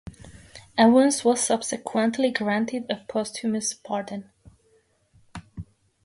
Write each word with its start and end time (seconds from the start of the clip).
Evans 0.79 1.23
was 1.23 1.39
subsequently 1.41 2.31
granted 2.31 2.87
a 2.89 3.05
posthumous 3.07 3.75
pardon. 3.75 4.31